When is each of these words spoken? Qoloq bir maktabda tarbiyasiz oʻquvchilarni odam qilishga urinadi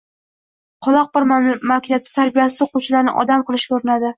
Qoloq 0.87 1.11
bir 1.17 1.27
maktabda 1.27 2.17
tarbiyasiz 2.17 2.67
oʻquvchilarni 2.69 3.17
odam 3.25 3.49
qilishga 3.51 3.81
urinadi 3.81 4.09